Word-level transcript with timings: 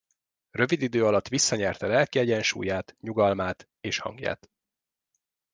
Rövid 0.51 0.81
idő 0.81 1.05
alatt 1.05 1.27
visszanyerte 1.27 1.87
lelki 1.87 2.19
egyensúlyát, 2.19 2.95
nyugalmát 2.99 3.67
és 3.81 3.97
hangját. 3.99 4.49